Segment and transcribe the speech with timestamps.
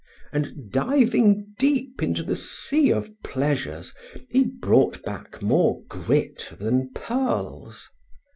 [0.31, 3.93] And diving deep into the sea of pleasures
[4.31, 7.87] he brought back more grit than pearls.